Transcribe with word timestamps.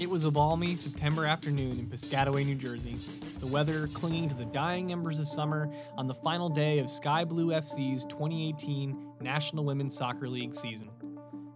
It 0.00 0.08
was 0.08 0.24
a 0.24 0.30
balmy 0.30 0.76
September 0.76 1.26
afternoon 1.26 1.72
in 1.72 1.86
Piscataway, 1.86 2.46
New 2.46 2.54
Jersey, 2.54 2.96
the 3.38 3.46
weather 3.46 3.86
clinging 3.88 4.30
to 4.30 4.34
the 4.34 4.46
dying 4.46 4.92
embers 4.92 5.20
of 5.20 5.28
summer 5.28 5.70
on 5.98 6.06
the 6.06 6.14
final 6.14 6.48
day 6.48 6.78
of 6.78 6.88
Sky 6.88 7.22
Blue 7.22 7.48
FC's 7.48 8.06
2018 8.06 8.96
National 9.20 9.62
Women's 9.62 9.94
Soccer 9.94 10.26
League 10.26 10.54
season. 10.54 10.88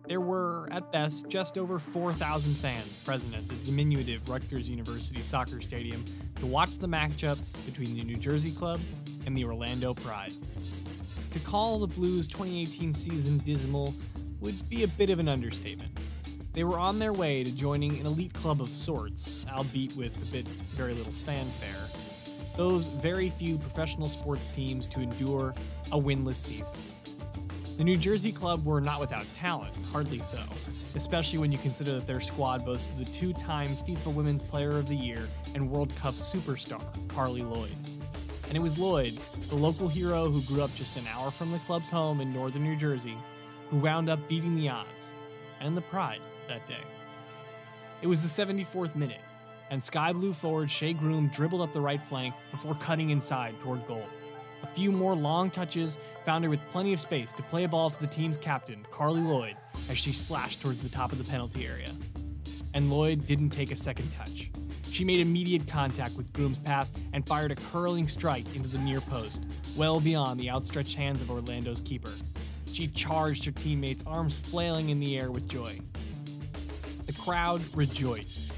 There 0.07 0.21
were, 0.21 0.69
at 0.71 0.93
best, 0.93 1.31
just 1.31 1.57
over 1.57 1.79
4,000 1.79 2.53
fans 2.53 2.95
present 2.97 3.35
at 3.35 3.49
the 3.49 3.55
diminutive 3.65 4.29
Rutgers 4.29 4.69
University 4.69 5.23
Soccer 5.23 5.63
Stadium 5.63 6.05
to 6.35 6.45
watch 6.45 6.77
the 6.77 6.87
matchup 6.87 7.41
between 7.65 7.97
the 7.97 8.05
New 8.05 8.17
Jersey 8.17 8.53
club 8.53 8.79
and 9.25 9.35
the 9.35 9.47
Orlando 9.47 9.95
Pride. 9.95 10.35
To 11.31 11.39
call 11.39 11.79
the 11.79 11.87
Blues' 11.87 12.29
2018 12.29 12.93
season 12.93 13.39
dismal 13.39 13.95
would 14.41 14.69
be 14.69 14.83
a 14.83 14.89
bit 14.89 15.09
of 15.09 15.19
an 15.19 15.29
understatement. 15.29 15.99
They 16.55 16.63
were 16.63 16.79
on 16.79 17.01
their 17.01 17.13
way 17.13 17.43
to 17.43 17.51
joining 17.51 17.99
an 17.99 18.07
elite 18.07 18.33
club 18.33 18.61
of 18.61 18.69
sorts, 18.69 19.45
albeit 19.53 19.97
with 19.97 20.17
a 20.23 20.33
bit 20.33 20.47
very 20.47 20.95
little 20.95 21.13
fanfare. 21.13 21.89
Those 22.57 22.87
very 22.87 23.29
few 23.29 23.59
professional 23.59 24.07
sports 24.07 24.51
teams 24.51 24.87
to 24.89 25.01
endure 25.01 25.53
a 25.91 25.99
winless 25.99 26.37
season. 26.37 26.77
The 27.77 27.83
New 27.83 27.97
Jersey 27.97 28.31
club 28.31 28.65
were 28.65 28.81
not 28.81 29.01
without 29.01 29.27
talent, 29.33 29.75
hardly 29.91 30.21
so, 30.21 30.39
especially 30.95 31.41
when 31.41 31.51
you 31.51 31.59
consider 31.59 31.95
that 31.95 32.07
their 32.07 32.21
squad 32.21 32.65
boasted 32.65 32.99
the 32.99 33.05
two 33.07 33.33
time 33.33 33.67
FIFA 33.67 34.15
Women's 34.15 34.43
Player 34.43 34.79
of 34.79 34.87
the 34.87 34.95
Year 34.95 35.29
and 35.57 35.69
World 35.69 35.93
Cup 35.97 36.15
superstar, 36.15 36.81
Carli 37.09 37.43
Lloyd. 37.43 37.75
And 38.47 38.57
it 38.57 38.61
was 38.61 38.79
Lloyd, 38.79 39.19
the 39.49 39.57
local 39.57 39.89
hero 39.89 40.31
who 40.31 40.41
grew 40.43 40.63
up 40.63 40.73
just 40.77 40.97
an 40.97 41.09
hour 41.13 41.33
from 41.33 41.51
the 41.51 41.59
club's 41.59 41.91
home 41.91 42.21
in 42.21 42.33
northern 42.33 42.63
New 42.63 42.77
Jersey, 42.77 43.17
who 43.71 43.79
wound 43.79 44.09
up 44.09 44.29
beating 44.29 44.55
the 44.55 44.69
odds 44.69 45.13
and 45.61 45.77
the 45.77 45.81
pride 45.81 46.21
that 46.49 46.67
day. 46.67 46.83
It 48.03 48.07
was 48.07 48.21
the 48.21 48.45
74th 48.45 48.95
minute, 48.97 49.21
and 49.71 49.83
Sky 49.83 50.13
Blue 50.13 50.33
forward 50.33 50.71
Shea 50.71 50.93
Groom 50.93 51.29
dribbled 51.29 51.63
up 51.63 51.73
the 51.73 51.81
right 51.81 52.03
flank 52.03 52.35
before 52.51 52.75
cutting 52.75 53.11
inside 53.11 53.55
toward 53.61 53.87
goal. 53.87 54.05
A 54.63 54.67
few 54.67 54.91
more 54.91 55.15
long 55.15 55.51
touches 55.51 55.99
found 56.25 56.45
her 56.45 56.51
with 56.51 56.61
plenty 56.71 56.93
of 56.93 57.01
space 57.01 57.33
to 57.35 57.43
play 57.43 57.65
a 57.65 57.69
ball 57.69 57.91
to 57.91 58.01
the 58.01 58.07
team's 58.07 58.37
captain, 58.37 58.87
Carli 58.91 59.21
Lloyd, 59.21 59.57
as 59.91 59.99
she 59.99 60.13
slashed 60.13 60.61
towards 60.61 60.83
the 60.83 60.89
top 60.89 61.13
of 61.13 61.19
the 61.19 61.31
penalty 61.31 61.67
area. 61.67 61.91
And 62.73 62.91
Lloyd 62.91 63.27
didn't 63.27 63.51
take 63.51 63.71
a 63.71 63.77
second 63.77 64.11
touch. 64.11 64.51
She 64.91 65.05
made 65.05 65.21
immediate 65.21 65.67
contact 65.67 66.17
with 66.17 66.33
Groom's 66.33 66.59
pass 66.59 66.93
and 67.13 67.27
fired 67.27 67.53
a 67.53 67.57
curling 67.57 68.09
strike 68.09 68.47
into 68.55 68.69
the 68.69 68.79
near 68.79 69.01
post, 69.01 69.45
well 69.77 70.01
beyond 70.01 70.39
the 70.39 70.51
outstretched 70.51 70.97
hands 70.97 71.21
of 71.21 71.31
Orlando's 71.31 71.81
keeper. 71.81 72.13
She 72.73 72.87
charged 72.87 73.45
her 73.45 73.51
teammates, 73.51 74.03
arms 74.07 74.39
flailing 74.39 74.91
in 74.91 75.01
the 75.01 75.19
air 75.19 75.31
with 75.31 75.49
joy. 75.49 75.79
The 77.07 77.13
crowd 77.13 77.61
rejoiced, 77.77 78.51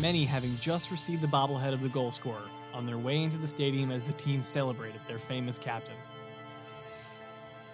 many 0.00 0.24
having 0.24 0.58
just 0.58 0.90
received 0.90 1.22
the 1.22 1.28
bobblehead 1.28 1.72
of 1.72 1.82
the 1.82 1.88
goal 1.88 2.10
scorer 2.10 2.42
on 2.74 2.84
their 2.84 2.98
way 2.98 3.22
into 3.22 3.38
the 3.38 3.46
stadium 3.46 3.92
as 3.92 4.02
the 4.02 4.12
team 4.14 4.42
celebrated 4.42 5.00
their 5.06 5.20
famous 5.20 5.56
captain. 5.56 5.94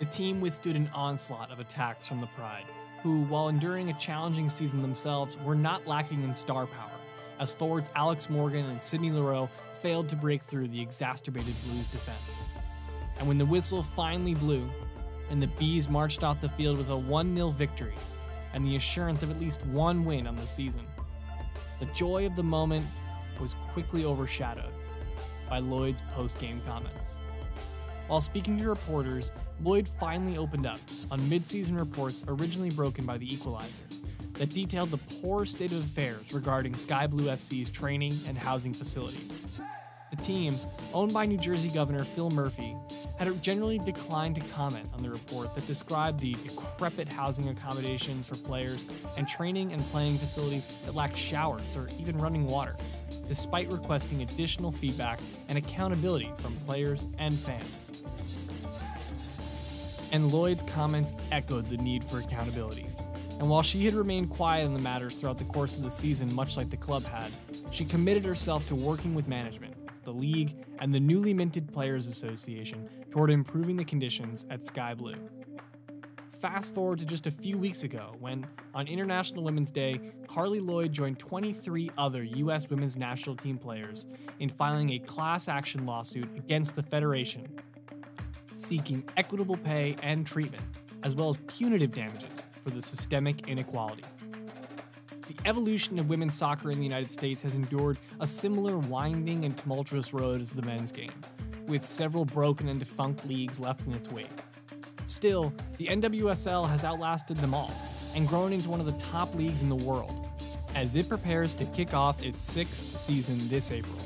The 0.00 0.04
team 0.04 0.42
withstood 0.42 0.76
an 0.76 0.90
onslaught 0.94 1.50
of 1.50 1.60
attacks 1.60 2.06
from 2.06 2.20
the 2.20 2.26
Pride, 2.26 2.64
who, 3.02 3.22
while 3.22 3.48
enduring 3.48 3.88
a 3.88 3.94
challenging 3.94 4.50
season 4.50 4.82
themselves, 4.82 5.38
were 5.38 5.54
not 5.54 5.86
lacking 5.86 6.22
in 6.22 6.34
star 6.34 6.66
power, 6.66 6.90
as 7.40 7.54
forwards 7.54 7.88
Alex 7.94 8.28
Morgan 8.28 8.66
and 8.66 8.80
Sydney 8.80 9.10
Leroux 9.10 9.48
failed 9.80 10.10
to 10.10 10.16
break 10.16 10.42
through 10.42 10.68
the 10.68 10.80
exacerbated 10.80 11.54
Blues 11.64 11.88
defense. 11.88 12.44
And 13.18 13.26
when 13.26 13.38
the 13.38 13.46
whistle 13.46 13.82
finally 13.82 14.34
blew, 14.34 14.68
and 15.30 15.42
the 15.42 15.46
Bees 15.46 15.88
marched 15.88 16.22
off 16.22 16.40
the 16.42 16.48
field 16.50 16.76
with 16.76 16.90
a 16.90 16.96
1 16.96 17.34
0 17.34 17.48
victory, 17.48 17.94
and 18.52 18.66
the 18.66 18.76
assurance 18.76 19.22
of 19.22 19.30
at 19.30 19.40
least 19.40 19.64
one 19.66 20.04
win 20.04 20.26
on 20.26 20.36
the 20.36 20.46
season. 20.46 20.82
The 21.80 21.86
joy 21.86 22.26
of 22.26 22.36
the 22.36 22.42
moment 22.42 22.86
was 23.40 23.54
quickly 23.72 24.04
overshadowed 24.04 24.72
by 25.48 25.58
Lloyd's 25.60 26.02
post 26.14 26.40
game 26.40 26.60
comments. 26.66 27.16
While 28.08 28.20
speaking 28.20 28.58
to 28.58 28.68
reporters, 28.68 29.32
Lloyd 29.62 29.86
finally 29.86 30.38
opened 30.38 30.66
up 30.66 30.80
on 31.10 31.20
midseason 31.20 31.78
reports 31.78 32.24
originally 32.26 32.70
broken 32.70 33.04
by 33.04 33.18
the 33.18 33.32
Equalizer 33.32 33.82
that 34.34 34.50
detailed 34.50 34.90
the 34.90 34.98
poor 35.20 35.44
state 35.44 35.72
of 35.72 35.84
affairs 35.84 36.32
regarding 36.32 36.74
Sky 36.74 37.06
Blue 37.06 37.26
FC's 37.26 37.70
training 37.70 38.16
and 38.26 38.38
housing 38.38 38.72
facilities. 38.72 39.44
Team, 40.22 40.56
owned 40.92 41.12
by 41.12 41.26
New 41.26 41.38
Jersey 41.38 41.68
Governor 41.68 42.04
Phil 42.04 42.30
Murphy, 42.30 42.76
had 43.18 43.42
generally 43.42 43.78
declined 43.78 44.34
to 44.36 44.40
comment 44.52 44.88
on 44.94 45.02
the 45.02 45.10
report 45.10 45.54
that 45.54 45.66
described 45.66 46.20
the 46.20 46.34
decrepit 46.44 47.12
housing 47.12 47.48
accommodations 47.48 48.26
for 48.26 48.36
players 48.36 48.86
and 49.16 49.28
training 49.28 49.72
and 49.72 49.84
playing 49.88 50.18
facilities 50.18 50.66
that 50.84 50.94
lacked 50.94 51.16
showers 51.16 51.76
or 51.76 51.88
even 51.98 52.16
running 52.18 52.46
water, 52.46 52.76
despite 53.26 53.70
requesting 53.72 54.22
additional 54.22 54.70
feedback 54.70 55.18
and 55.48 55.58
accountability 55.58 56.30
from 56.38 56.54
players 56.66 57.06
and 57.18 57.38
fans. 57.38 58.02
And 60.12 60.32
Lloyd's 60.32 60.62
comments 60.62 61.12
echoed 61.32 61.66
the 61.66 61.76
need 61.76 62.04
for 62.04 62.18
accountability. 62.18 62.86
And 63.38 63.48
while 63.48 63.62
she 63.62 63.84
had 63.84 63.94
remained 63.94 64.30
quiet 64.30 64.66
on 64.66 64.74
the 64.74 64.80
matters 64.80 65.14
throughout 65.14 65.38
the 65.38 65.44
course 65.44 65.76
of 65.76 65.82
the 65.82 65.90
season, 65.90 66.34
much 66.34 66.56
like 66.56 66.70
the 66.70 66.76
club 66.76 67.04
had, 67.04 67.30
she 67.70 67.84
committed 67.84 68.24
herself 68.24 68.66
to 68.68 68.74
working 68.74 69.14
with 69.14 69.28
management, 69.28 69.67
the 70.08 70.14
league, 70.14 70.54
and 70.78 70.94
the 70.94 70.98
newly 70.98 71.34
minted 71.34 71.70
Players 71.70 72.06
Association 72.06 72.88
toward 73.10 73.30
improving 73.30 73.76
the 73.76 73.84
conditions 73.84 74.46
at 74.48 74.64
Sky 74.64 74.94
Blue. 74.94 75.16
Fast 76.30 76.72
forward 76.72 76.98
to 77.00 77.04
just 77.04 77.26
a 77.26 77.30
few 77.30 77.58
weeks 77.58 77.82
ago 77.82 78.14
when, 78.18 78.46
on 78.72 78.86
International 78.86 79.44
Women's 79.44 79.70
Day, 79.70 80.00
Carli 80.26 80.60
Lloyd 80.60 80.92
joined 80.92 81.18
23 81.18 81.90
other 81.98 82.22
U.S. 82.22 82.70
women's 82.70 82.96
national 82.96 83.36
team 83.36 83.58
players 83.58 84.06
in 84.38 84.48
filing 84.48 84.90
a 84.90 84.98
class 85.00 85.46
action 85.46 85.84
lawsuit 85.84 86.34
against 86.36 86.74
the 86.74 86.82
Federation, 86.82 87.46
seeking 88.54 89.04
equitable 89.18 89.58
pay 89.58 89.94
and 90.02 90.26
treatment, 90.26 90.64
as 91.02 91.14
well 91.14 91.28
as 91.28 91.36
punitive 91.48 91.92
damages 91.92 92.46
for 92.64 92.70
the 92.70 92.80
systemic 92.80 93.46
inequality. 93.46 94.04
The 95.28 95.36
evolution 95.44 95.98
of 95.98 96.08
women's 96.08 96.32
soccer 96.32 96.70
in 96.70 96.78
the 96.78 96.84
United 96.84 97.10
States 97.10 97.42
has 97.42 97.54
endured 97.54 97.98
a 98.18 98.26
similar 98.26 98.78
winding 98.78 99.44
and 99.44 99.54
tumultuous 99.54 100.14
road 100.14 100.40
as 100.40 100.52
the 100.52 100.62
men's 100.62 100.90
game, 100.90 101.12
with 101.66 101.84
several 101.84 102.24
broken 102.24 102.66
and 102.68 102.80
defunct 102.80 103.26
leagues 103.26 103.60
left 103.60 103.86
in 103.86 103.92
its 103.92 104.10
wake. 104.10 104.30
Still, 105.04 105.52
the 105.76 105.88
NWSL 105.88 106.66
has 106.66 106.82
outlasted 106.82 107.36
them 107.36 107.52
all 107.52 107.74
and 108.14 108.26
grown 108.26 108.54
into 108.54 108.70
one 108.70 108.80
of 108.80 108.86
the 108.86 108.92
top 108.92 109.34
leagues 109.34 109.62
in 109.62 109.68
the 109.68 109.76
world 109.76 110.26
as 110.74 110.96
it 110.96 111.10
prepares 111.10 111.54
to 111.56 111.66
kick 111.66 111.92
off 111.92 112.24
its 112.24 112.42
sixth 112.42 112.98
season 112.98 113.36
this 113.48 113.70
April. 113.70 113.98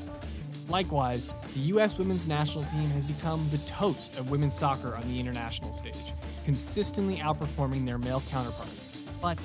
Likewise, 0.68 1.32
the 1.54 1.60
U.S. 1.60 1.98
women's 1.98 2.26
national 2.26 2.64
team 2.64 2.90
has 2.90 3.04
become 3.04 3.46
the 3.50 3.58
toast 3.58 4.18
of 4.18 4.32
women's 4.32 4.54
soccer 4.58 4.96
on 4.96 5.02
the 5.02 5.20
international 5.20 5.72
stage, 5.72 6.14
consistently 6.44 7.16
outperforming 7.18 7.86
their 7.86 7.98
male 7.98 8.24
counterparts, 8.28 8.88
but 9.20 9.38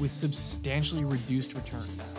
with 0.00 0.10
substantially 0.10 1.04
reduced 1.04 1.54
returns. 1.54 2.16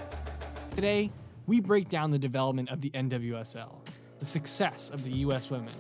Today, 0.75 1.12
we 1.47 1.59
break 1.59 1.90
down 1.90 2.12
the 2.12 2.19
development 2.19 2.69
of 2.69 2.80
the 2.80 2.92
NWSL, 2.92 3.80
the 4.19 4.25
success 4.25 4.92
of 4.92 5.03
the 5.03 5.12
U.S. 5.18 5.50
women, 5.50 5.74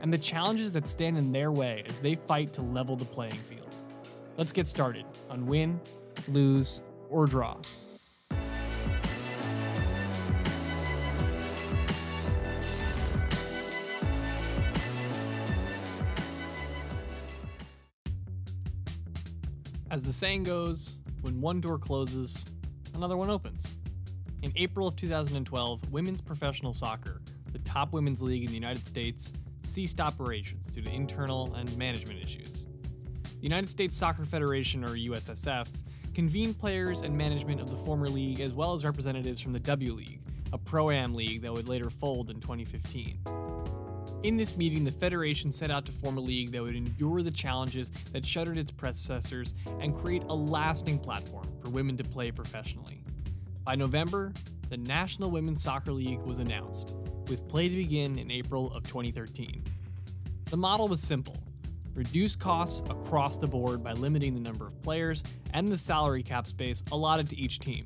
and 0.00 0.12
the 0.12 0.18
challenges 0.18 0.72
that 0.72 0.88
stand 0.88 1.16
in 1.16 1.30
their 1.30 1.52
way 1.52 1.84
as 1.88 1.98
they 1.98 2.16
fight 2.16 2.52
to 2.54 2.62
level 2.62 2.96
the 2.96 3.04
playing 3.04 3.32
field. 3.32 3.72
Let's 4.36 4.52
get 4.52 4.66
started 4.66 5.06
on 5.30 5.46
win, 5.46 5.80
lose, 6.28 6.82
or 7.08 7.26
draw. 7.26 7.56
As 19.90 20.02
the 20.02 20.12
saying 20.12 20.42
goes, 20.42 20.98
when 21.24 21.40
one 21.40 21.60
door 21.60 21.78
closes, 21.78 22.44
another 22.94 23.16
one 23.16 23.30
opens. 23.30 23.76
In 24.42 24.52
April 24.56 24.86
of 24.86 24.94
2012, 24.94 25.90
women's 25.90 26.20
professional 26.20 26.74
soccer 26.74 27.22
the 27.54 27.58
top 27.60 27.92
women's 27.92 28.20
league 28.20 28.42
in 28.42 28.48
the 28.48 28.54
United 28.54 28.84
States, 28.84 29.32
ceased 29.62 30.00
operations 30.00 30.74
due 30.74 30.82
to 30.82 30.92
internal 30.92 31.54
and 31.54 31.74
management 31.78 32.20
issues. 32.20 32.66
The 33.22 33.42
United 33.42 33.68
States 33.68 33.96
Soccer 33.96 34.24
Federation, 34.24 34.84
or 34.84 34.88
USSF, 34.88 35.70
convened 36.14 36.58
players 36.58 37.02
and 37.02 37.16
management 37.16 37.60
of 37.60 37.70
the 37.70 37.76
former 37.76 38.08
league 38.08 38.40
as 38.40 38.52
well 38.52 38.74
as 38.74 38.84
representatives 38.84 39.40
from 39.40 39.52
the 39.52 39.60
W 39.60 39.92
League, 39.94 40.20
a 40.52 40.58
pro 40.58 40.90
am 40.90 41.14
league 41.14 41.42
that 41.42 41.52
would 41.52 41.68
later 41.68 41.90
fold 41.90 42.28
in 42.28 42.40
2015. 42.40 43.20
In 44.24 44.38
this 44.38 44.56
meeting, 44.56 44.84
the 44.84 44.90
Federation 44.90 45.52
set 45.52 45.70
out 45.70 45.84
to 45.84 45.92
form 45.92 46.16
a 46.16 46.20
league 46.20 46.50
that 46.52 46.62
would 46.62 46.74
endure 46.74 47.22
the 47.22 47.30
challenges 47.30 47.90
that 48.14 48.24
shuttered 48.24 48.56
its 48.56 48.70
predecessors 48.70 49.54
and 49.80 49.94
create 49.94 50.22
a 50.30 50.34
lasting 50.34 50.98
platform 50.98 51.46
for 51.62 51.68
women 51.68 51.98
to 51.98 52.04
play 52.04 52.30
professionally. 52.30 53.02
By 53.66 53.74
November, 53.74 54.32
the 54.70 54.78
National 54.78 55.30
Women's 55.30 55.62
Soccer 55.62 55.92
League 55.92 56.22
was 56.22 56.38
announced, 56.38 56.96
with 57.28 57.46
play 57.48 57.68
to 57.68 57.74
begin 57.76 58.18
in 58.18 58.30
April 58.30 58.72
of 58.72 58.84
2013. 58.84 59.62
The 60.48 60.56
model 60.56 60.88
was 60.88 61.02
simple 61.02 61.36
reduce 61.94 62.34
costs 62.34 62.80
across 62.88 63.36
the 63.36 63.46
board 63.46 63.84
by 63.84 63.92
limiting 63.92 64.32
the 64.32 64.40
number 64.40 64.66
of 64.66 64.80
players 64.80 65.22
and 65.52 65.68
the 65.68 65.76
salary 65.76 66.22
cap 66.22 66.46
space 66.46 66.82
allotted 66.92 67.28
to 67.28 67.36
each 67.36 67.58
team. 67.58 67.84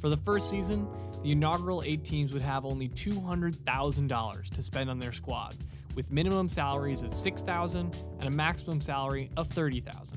For 0.00 0.08
the 0.08 0.16
first 0.16 0.50
season, 0.50 0.88
the 1.22 1.32
inaugural 1.32 1.82
eight 1.84 2.04
teams 2.04 2.32
would 2.32 2.42
have 2.42 2.64
only 2.64 2.88
$200,000 2.88 4.50
to 4.50 4.62
spend 4.62 4.90
on 4.90 4.98
their 4.98 5.12
squad, 5.12 5.56
with 5.94 6.10
minimum 6.10 6.48
salaries 6.48 7.02
of 7.02 7.12
$6,000 7.12 8.18
and 8.18 8.24
a 8.24 8.30
maximum 8.30 8.80
salary 8.80 9.30
of 9.36 9.48
$30,000. 9.48 10.14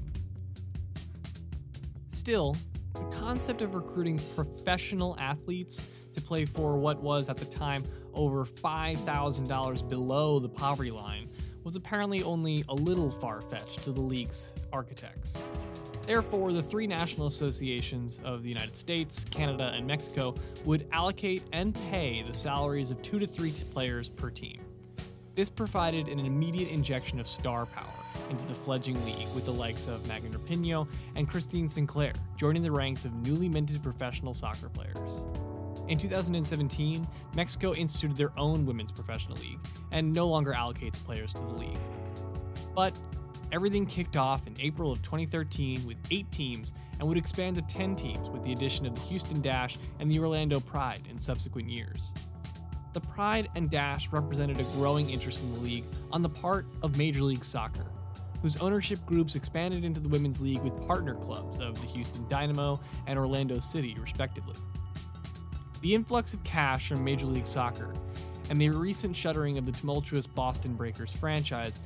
Still, 2.10 2.56
the 2.94 3.04
concept 3.06 3.62
of 3.62 3.74
recruiting 3.76 4.20
professional 4.36 5.18
athletes 5.20 5.90
to 6.14 6.22
play 6.22 6.46
for 6.46 6.78
what 6.78 7.02
was 7.02 7.28
at 7.28 7.38
the 7.38 7.46
time 7.46 7.84
over 8.14 8.46
$5,000 8.46 9.90
below 9.90 10.40
the 10.40 10.50
poverty 10.50 10.92
line 10.92 11.30
was 11.64 11.76
apparently 11.76 12.24
only 12.24 12.64
a 12.70 12.74
little 12.74 13.10
far 13.10 13.42
fetched 13.42 13.84
to 13.84 13.92
the 13.92 14.02
league's 14.02 14.54
architects. 14.72 15.48
Therefore, 16.06 16.52
the 16.52 16.62
three 16.62 16.86
national 16.86 17.28
associations 17.28 18.20
of 18.26 18.44
the 18.44 18.50
United 18.50 18.76
States, 18.76 19.24
Canada, 19.24 19.72
and 19.74 19.88
Mexico 19.88 20.36
would 20.66 20.86
allocate 20.92 21.46
and 21.54 21.74
pay 21.74 22.22
the 22.24 22.34
salaries 22.34 22.92
of 22.92 23.02
two 23.02 23.20
to 23.20 23.28
three 23.28 23.52
players 23.72 24.10
per 24.10 24.30
team. 24.30 24.60
This 25.36 25.50
provided 25.50 26.10
an 26.10 26.20
immediate 26.20 26.72
injection 26.72 27.20
of 27.20 27.28
star 27.28 27.66
power 27.66 27.88
into 28.30 28.46
the 28.46 28.54
fledgling 28.54 29.04
league 29.06 29.28
with 29.34 29.46
the 29.46 29.54
likes 29.54 29.88
of 29.88 30.08
Megan 30.08 30.34
Rapinoe 30.34 30.88
and 31.16 31.28
Christine 31.28 31.68
Sinclair 31.68 32.14
joining 32.38 32.62
the 32.62 32.72
ranks 32.72 33.06
of 33.06 33.14
newly 33.26 33.50
minted 33.50 33.82
professional 33.82 34.34
soccer 34.34 34.70
players. 34.70 35.26
In 35.88 35.98
2017, 35.98 37.08
Mexico 37.36 37.74
instituted 37.74 38.16
their 38.16 38.32
own 38.38 38.66
women's 38.66 38.92
professional 38.92 39.38
league 39.38 39.60
and 39.92 40.14
no 40.14 40.28
longer 40.28 40.54
allocates 40.54 41.04
players 41.04 41.34
to 41.34 41.42
the 41.42 41.54
league. 41.54 41.78
But 42.76 42.98
everything 43.54 43.86
kicked 43.86 44.18
off 44.18 44.48
in 44.48 44.56
April 44.60 44.92
of 44.92 45.02
2013 45.04 45.86
with 45.86 45.98
eight 46.10 46.30
teams 46.32 46.74
and 47.00 47.08
would 47.08 47.18
expand 47.18 47.56
to 47.56 47.62
10 47.62 47.96
teams 47.96 48.28
with 48.30 48.44
the 48.44 48.52
addition 48.52 48.86
of 48.88 48.96
the 48.96 49.02
Houston 49.02 49.40
Dash 49.42 49.78
and 50.00 50.10
the 50.10 50.20
Orlando 50.20 50.60
Pride 50.60 51.02
in 51.10 51.20
subsequent 51.20 51.70
years. 51.70 52.12
The 52.94 53.00
Pride 53.02 53.50
and 53.56 53.70
Dash 53.70 54.10
represented 54.12 54.60
a 54.60 54.64
growing 54.76 55.10
interest 55.12 55.44
in 55.44 55.54
the 55.54 55.60
league 55.60 55.86
on 56.12 56.24
the 56.24 56.30
part 56.30 56.66
of 56.82 56.98
Major 56.98 57.22
League 57.22 57.46
Soccer, 57.46 57.86
whose 58.42 58.58
ownership 58.58 59.06
groups 59.06 59.36
expanded 59.36 59.86
into 59.86 60.00
the 60.00 60.10
Women's 60.10 60.42
League 60.42 60.62
with 60.62 60.76
partner 60.88 61.14
clubs 61.14 61.60
of 61.60 61.80
the 61.80 61.88
Houston 61.88 62.28
Dynamo 62.28 62.80
and 63.06 63.20
Orlando 63.20 63.60
City, 63.60 63.96
respectively. 64.00 64.56
The 65.82 65.94
influx 65.94 66.34
of 66.34 66.44
cash 66.44 66.88
from 66.88 67.04
Major 67.04 67.28
League 67.28 67.48
Soccer 67.48 67.94
and 68.50 68.60
the 68.60 68.70
recent 68.70 69.16
shuttering 69.16 69.58
of 69.58 69.66
the 69.66 69.72
tumultuous 69.72 70.28
Boston 70.28 70.74
Breakers 70.74 71.14
franchise, 71.14 71.82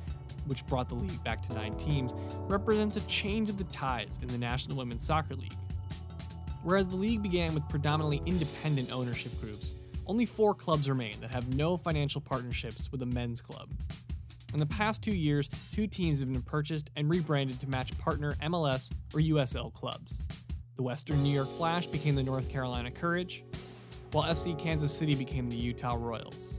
which 0.48 0.66
brought 0.66 0.88
the 0.88 0.94
league 0.94 1.22
back 1.22 1.42
to 1.42 1.54
nine 1.54 1.76
teams, 1.76 2.14
represents 2.48 2.96
a 2.96 3.06
change 3.06 3.48
of 3.48 3.58
the 3.58 3.64
ties 3.64 4.18
in 4.22 4.28
the 4.28 4.38
National 4.38 4.76
Women's 4.76 5.02
Soccer 5.02 5.34
League. 5.34 5.54
Whereas 6.62 6.88
the 6.88 6.96
league 6.96 7.22
began 7.22 7.54
with 7.54 7.68
predominantly 7.68 8.20
independent 8.26 8.90
ownership 8.90 9.40
groups, 9.40 9.76
only 10.06 10.26
four 10.26 10.54
clubs 10.54 10.88
remain 10.88 11.14
that 11.20 11.32
have 11.32 11.54
no 11.54 11.76
financial 11.76 12.20
partnerships 12.20 12.90
with 12.90 13.02
a 13.02 13.06
men's 13.06 13.40
club. 13.40 13.68
In 14.54 14.60
the 14.60 14.66
past 14.66 15.02
two 15.02 15.12
years, 15.12 15.48
two 15.72 15.86
teams 15.86 16.18
have 16.20 16.32
been 16.32 16.42
purchased 16.42 16.90
and 16.96 17.08
rebranded 17.10 17.60
to 17.60 17.68
match 17.68 17.96
partner 17.98 18.32
MLS 18.42 18.90
or 19.14 19.20
USL 19.20 19.72
clubs. 19.74 20.24
The 20.76 20.82
Western 20.82 21.22
New 21.22 21.32
York 21.32 21.48
Flash 21.48 21.86
became 21.86 22.14
the 22.14 22.22
North 22.22 22.48
Carolina 22.48 22.90
Courage, 22.90 23.44
while 24.12 24.24
FC 24.24 24.58
Kansas 24.58 24.96
City 24.96 25.14
became 25.14 25.50
the 25.50 25.56
Utah 25.56 25.96
Royals. 25.98 26.57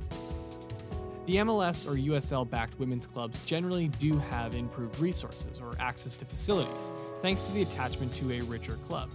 The 1.29 1.35
MLS 1.35 1.87
or 1.87 1.95
USL 1.95 2.49
backed 2.49 2.79
women's 2.79 3.05
clubs 3.05 3.45
generally 3.45 3.87
do 3.87 4.17
have 4.17 4.55
improved 4.55 4.99
resources 4.99 5.59
or 5.59 5.75
access 5.79 6.15
to 6.15 6.25
facilities, 6.25 6.91
thanks 7.21 7.43
to 7.43 7.51
the 7.51 7.61
attachment 7.61 8.15
to 8.15 8.31
a 8.31 8.41
richer 8.41 8.77
club. 8.77 9.11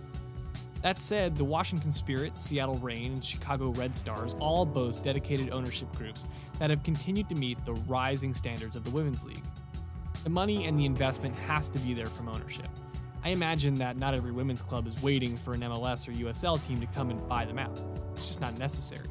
That 0.82 0.96
said, 1.00 1.34
the 1.34 1.42
Washington 1.42 1.90
Spirit, 1.90 2.38
Seattle 2.38 2.76
Reign, 2.76 3.14
and 3.14 3.24
Chicago 3.24 3.70
Red 3.70 3.96
Stars 3.96 4.36
all 4.38 4.64
boast 4.64 5.02
dedicated 5.02 5.50
ownership 5.50 5.92
groups 5.96 6.28
that 6.60 6.70
have 6.70 6.84
continued 6.84 7.28
to 7.30 7.34
meet 7.34 7.58
the 7.64 7.72
rising 7.72 8.32
standards 8.32 8.76
of 8.76 8.84
the 8.84 8.90
Women's 8.90 9.24
League. 9.24 9.42
The 10.22 10.30
money 10.30 10.66
and 10.66 10.78
the 10.78 10.84
investment 10.84 11.36
has 11.40 11.68
to 11.70 11.80
be 11.80 11.94
there 11.94 12.06
from 12.06 12.28
ownership. 12.28 12.68
I 13.24 13.30
imagine 13.30 13.74
that 13.74 13.96
not 13.96 14.14
every 14.14 14.30
women's 14.30 14.62
club 14.62 14.86
is 14.86 15.02
waiting 15.02 15.34
for 15.34 15.54
an 15.54 15.62
MLS 15.62 16.06
or 16.06 16.12
USL 16.12 16.64
team 16.64 16.80
to 16.80 16.86
come 16.86 17.10
and 17.10 17.28
buy 17.28 17.44
them 17.44 17.58
out. 17.58 17.82
It's 18.12 18.28
just 18.28 18.40
not 18.40 18.56
necessary. 18.56 19.08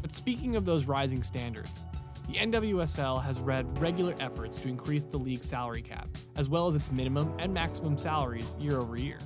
But 0.00 0.12
speaking 0.12 0.54
of 0.54 0.64
those 0.64 0.84
rising 0.84 1.24
standards, 1.24 1.88
the 2.28 2.34
NWSL 2.34 3.22
has 3.22 3.40
read 3.40 3.78
regular 3.78 4.14
efforts 4.18 4.60
to 4.62 4.68
increase 4.68 5.04
the 5.04 5.18
league's 5.18 5.48
salary 5.48 5.82
cap, 5.82 6.08
as 6.36 6.48
well 6.48 6.66
as 6.66 6.74
its 6.74 6.90
minimum 6.90 7.36
and 7.38 7.52
maximum 7.52 7.98
salaries 7.98 8.56
year 8.58 8.78
over 8.78 8.96
year. 8.96 9.18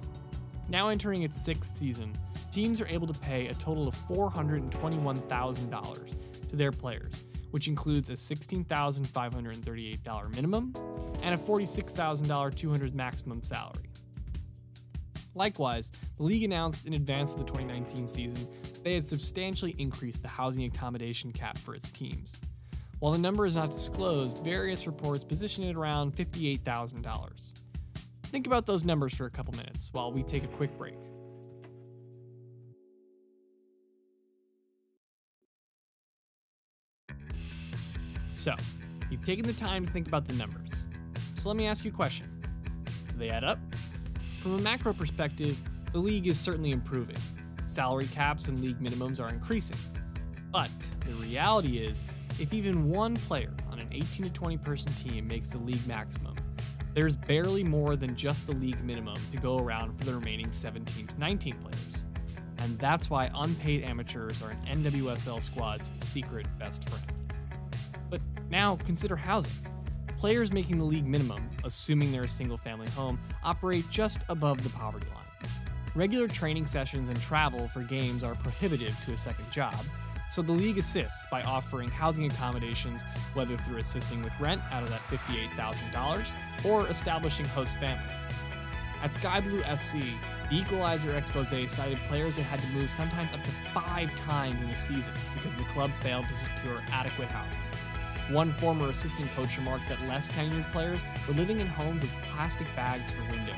Now 0.68 0.88
entering 0.88 1.22
its 1.22 1.40
sixth 1.40 1.76
season, 1.76 2.12
teams 2.50 2.80
are 2.80 2.88
able 2.88 3.06
to 3.06 3.16
pay 3.20 3.46
a 3.48 3.54
total 3.54 3.86
of 3.86 3.94
$421,000 3.94 6.50
to 6.50 6.56
their 6.56 6.72
players, 6.72 7.22
which 7.52 7.68
includes 7.68 8.10
a 8.10 8.14
$16,538 8.14 10.34
minimum 10.34 10.72
and 11.22 11.34
a 11.34 11.38
$46,000 11.38 12.54
200 12.54 12.94
maximum 12.94 13.42
salary. 13.42 13.84
Likewise, 15.34 15.92
the 16.16 16.22
league 16.24 16.42
announced 16.42 16.86
in 16.86 16.94
advance 16.94 17.32
of 17.32 17.38
the 17.38 17.44
2019 17.44 18.08
season 18.08 18.48
they 18.82 18.94
had 18.94 19.04
substantially 19.04 19.76
increased 19.78 20.22
the 20.22 20.28
housing 20.28 20.64
accommodation 20.64 21.30
cap 21.32 21.58
for 21.58 21.74
its 21.74 21.90
teams. 21.90 22.40
While 23.00 23.12
the 23.12 23.18
number 23.18 23.46
is 23.46 23.54
not 23.54 23.70
disclosed, 23.70 24.42
various 24.44 24.86
reports 24.86 25.22
position 25.22 25.62
it 25.64 25.76
around 25.76 26.16
$58,000. 26.16 27.62
Think 28.24 28.46
about 28.46 28.66
those 28.66 28.84
numbers 28.84 29.14
for 29.14 29.26
a 29.26 29.30
couple 29.30 29.54
minutes 29.54 29.90
while 29.92 30.10
we 30.10 30.22
take 30.24 30.42
a 30.42 30.48
quick 30.48 30.76
break. 30.76 30.94
So, 38.34 38.54
you've 39.10 39.24
taken 39.24 39.46
the 39.46 39.52
time 39.52 39.86
to 39.86 39.92
think 39.92 40.08
about 40.08 40.26
the 40.26 40.34
numbers. 40.34 40.84
So 41.36 41.48
let 41.48 41.56
me 41.56 41.66
ask 41.66 41.84
you 41.84 41.90
a 41.90 41.94
question. 41.94 42.28
Do 43.10 43.16
they 43.16 43.30
add 43.30 43.44
up? 43.44 43.58
From 44.40 44.56
a 44.56 44.58
macro 44.58 44.92
perspective, 44.92 45.60
the 45.92 45.98
league 45.98 46.26
is 46.26 46.38
certainly 46.38 46.72
improving. 46.72 47.16
Salary 47.66 48.06
caps 48.06 48.48
and 48.48 48.60
league 48.60 48.80
minimums 48.80 49.20
are 49.20 49.28
increasing. 49.28 49.78
But 50.52 50.70
the 51.06 51.12
reality 51.14 51.78
is, 51.78 52.04
if 52.38 52.54
even 52.54 52.88
one 52.88 53.16
player 53.16 53.52
on 53.70 53.80
an 53.80 53.88
18 53.90 54.26
to 54.26 54.32
20 54.32 54.56
person 54.58 54.92
team 54.94 55.26
makes 55.26 55.50
the 55.50 55.58
league 55.58 55.84
maximum, 55.86 56.34
there's 56.94 57.16
barely 57.16 57.64
more 57.64 57.96
than 57.96 58.16
just 58.16 58.46
the 58.46 58.52
league 58.52 58.82
minimum 58.84 59.16
to 59.30 59.38
go 59.38 59.58
around 59.58 59.96
for 59.96 60.04
the 60.04 60.14
remaining 60.14 60.50
17 60.50 61.06
to 61.08 61.18
19 61.18 61.54
players. 61.56 62.04
And 62.58 62.78
that's 62.78 63.10
why 63.10 63.30
unpaid 63.34 63.84
amateurs 63.84 64.42
are 64.42 64.50
an 64.50 64.82
NWSL 64.82 65.42
squad's 65.42 65.92
secret 65.96 66.46
best 66.58 66.88
friend. 66.88 67.04
But 68.10 68.20
now 68.50 68.76
consider 68.84 69.16
housing. 69.16 69.52
Players 70.16 70.52
making 70.52 70.78
the 70.78 70.84
league 70.84 71.06
minimum, 71.06 71.48
assuming 71.64 72.10
they're 72.10 72.24
a 72.24 72.28
single 72.28 72.56
family 72.56 72.90
home, 72.90 73.20
operate 73.44 73.88
just 73.88 74.24
above 74.28 74.62
the 74.64 74.70
poverty 74.70 75.06
line. 75.14 75.50
Regular 75.94 76.26
training 76.26 76.66
sessions 76.66 77.08
and 77.08 77.20
travel 77.20 77.68
for 77.68 77.82
games 77.82 78.24
are 78.24 78.34
prohibitive 78.36 78.98
to 79.04 79.12
a 79.12 79.16
second 79.16 79.48
job, 79.50 79.76
so 80.28 80.42
the 80.42 80.52
league 80.52 80.78
assists 80.78 81.26
by 81.30 81.42
offering 81.42 81.88
housing 81.88 82.26
accommodations, 82.30 83.04
whether 83.34 83.56
through 83.56 83.78
assisting 83.78 84.22
with 84.22 84.38
rent 84.38 84.60
out 84.70 84.82
of 84.82 84.90
that 84.90 85.00
$58,000 85.08 86.34
or 86.64 86.86
establishing 86.88 87.46
host 87.46 87.76
families. 87.78 88.30
At 89.02 89.14
Sky 89.14 89.40
Blue 89.40 89.60
FC, 89.60 90.02
the 90.50 90.56
Equalizer 90.56 91.16
expose 91.16 91.48
cited 91.70 91.98
players 92.06 92.36
that 92.36 92.42
had 92.42 92.60
to 92.60 92.66
move 92.68 92.90
sometimes 92.90 93.32
up 93.32 93.42
to 93.44 93.50
five 93.72 94.14
times 94.16 94.60
in 94.62 94.68
a 94.70 94.76
season 94.76 95.14
because 95.34 95.54
the 95.54 95.64
club 95.64 95.92
failed 96.00 96.26
to 96.26 96.34
secure 96.34 96.82
adequate 96.90 97.30
housing. 97.30 97.60
One 98.34 98.52
former 98.52 98.88
assistant 98.88 99.30
coach 99.34 99.56
remarked 99.56 99.88
that 99.88 100.02
less 100.02 100.30
tenured 100.30 100.70
players 100.72 101.04
were 101.26 101.34
living 101.34 101.60
in 101.60 101.66
homes 101.66 102.02
with 102.02 102.10
plastic 102.34 102.66
bags 102.76 103.10
for 103.10 103.22
windows. 103.30 103.54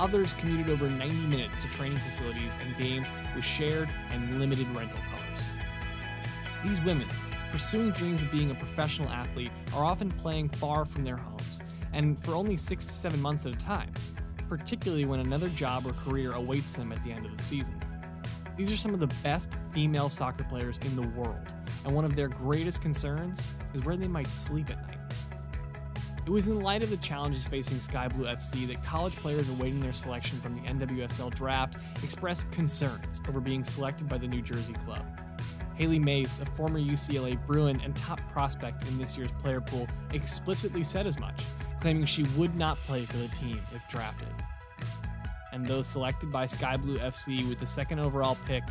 Others 0.00 0.32
commuted 0.32 0.70
over 0.70 0.88
90 0.88 1.14
minutes 1.26 1.56
to 1.58 1.68
training 1.68 1.98
facilities 1.98 2.58
and 2.60 2.76
games 2.76 3.08
with 3.36 3.44
shared 3.44 3.88
and 4.10 4.40
limited 4.40 4.66
rental 4.74 4.98
cars. 5.10 5.23
These 6.64 6.80
women, 6.82 7.06
pursuing 7.52 7.90
dreams 7.90 8.22
of 8.22 8.30
being 8.30 8.50
a 8.50 8.54
professional 8.54 9.10
athlete, 9.10 9.52
are 9.74 9.84
often 9.84 10.10
playing 10.10 10.48
far 10.48 10.86
from 10.86 11.04
their 11.04 11.18
homes, 11.18 11.60
and 11.92 12.18
for 12.18 12.34
only 12.34 12.56
six 12.56 12.86
to 12.86 12.92
seven 12.92 13.20
months 13.20 13.44
at 13.44 13.54
a 13.54 13.58
time, 13.58 13.92
particularly 14.48 15.04
when 15.04 15.20
another 15.20 15.50
job 15.50 15.86
or 15.86 15.92
career 15.92 16.32
awaits 16.32 16.72
them 16.72 16.90
at 16.90 17.04
the 17.04 17.12
end 17.12 17.26
of 17.26 17.36
the 17.36 17.42
season. 17.42 17.78
These 18.56 18.72
are 18.72 18.78
some 18.78 18.94
of 18.94 19.00
the 19.00 19.12
best 19.22 19.58
female 19.72 20.08
soccer 20.08 20.44
players 20.44 20.78
in 20.78 20.96
the 20.96 21.06
world, 21.08 21.54
and 21.84 21.94
one 21.94 22.06
of 22.06 22.16
their 22.16 22.28
greatest 22.28 22.80
concerns 22.80 23.46
is 23.74 23.84
where 23.84 23.98
they 23.98 24.08
might 24.08 24.30
sleep 24.30 24.70
at 24.70 24.80
night. 24.88 24.98
It 26.24 26.30
was 26.30 26.48
in 26.48 26.62
light 26.62 26.82
of 26.82 26.88
the 26.88 26.96
challenges 26.96 27.46
facing 27.46 27.78
Sky 27.78 28.08
Blue 28.08 28.24
FC 28.24 28.66
that 28.68 28.82
college 28.82 29.14
players 29.16 29.50
awaiting 29.50 29.80
their 29.80 29.92
selection 29.92 30.40
from 30.40 30.54
the 30.54 30.62
NWSL 30.62 31.34
draft 31.34 31.76
expressed 32.02 32.50
concerns 32.50 33.20
over 33.28 33.40
being 33.40 33.62
selected 33.62 34.08
by 34.08 34.16
the 34.16 34.26
New 34.26 34.40
Jersey 34.40 34.72
club. 34.72 35.04
Hailie 35.76 35.98
Mace, 35.98 36.40
a 36.40 36.46
former 36.46 36.78
UCLA 36.78 37.38
Bruin 37.46 37.80
and 37.82 37.94
top 37.96 38.20
prospect 38.32 38.86
in 38.88 38.96
this 38.98 39.16
year's 39.16 39.32
player 39.40 39.60
pool, 39.60 39.88
explicitly 40.12 40.82
said 40.82 41.06
as 41.06 41.18
much, 41.18 41.40
claiming 41.80 42.04
she 42.06 42.24
would 42.36 42.54
not 42.54 42.76
play 42.78 43.04
for 43.04 43.16
the 43.16 43.28
team 43.28 43.60
if 43.74 43.86
drafted. 43.88 44.28
and 45.52 45.66
those 45.66 45.86
selected 45.86 46.32
by 46.32 46.46
Sky 46.46 46.76
Blue 46.76 46.96
FC 46.96 47.48
with 47.48 47.58
the 47.60 47.66
second 47.66 48.00
overall 48.00 48.36
pick 48.44 48.64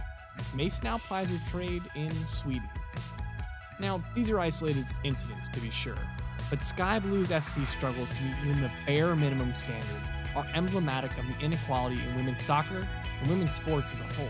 Mace 0.55 0.83
now 0.83 0.97
ply 0.97 1.25
her 1.25 1.49
trade 1.49 1.83
in 1.95 2.11
Sweden. 2.27 2.67
Now, 3.79 4.03
these 4.15 4.29
are 4.29 4.39
isolated 4.39 4.85
incidents 5.03 5.47
to 5.49 5.59
be 5.59 5.69
sure, 5.69 5.95
but 6.49 6.63
Sky 6.63 6.99
Blues 6.99 7.29
FC 7.29 7.65
struggles 7.65 8.13
to 8.13 8.23
meet 8.23 8.35
even 8.45 8.61
the 8.61 8.71
bare 8.85 9.15
minimum 9.15 9.53
standards 9.53 10.09
are 10.35 10.45
emblematic 10.53 11.17
of 11.17 11.25
the 11.27 11.45
inequality 11.45 12.01
in 12.01 12.15
women's 12.15 12.41
soccer 12.41 12.87
and 13.21 13.29
women's 13.29 13.53
sports 13.53 13.93
as 13.93 14.01
a 14.01 14.13
whole. 14.15 14.27